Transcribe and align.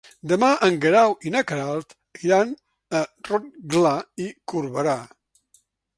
Demà 0.29 0.47
en 0.67 0.77
Guerau 0.85 1.11
i 1.29 1.33
na 1.35 1.43
Queralt 1.51 1.93
iran 2.29 2.55
a 3.01 3.03
Rotglà 3.29 3.93
i 4.27 4.31
Corberà. 4.55 4.97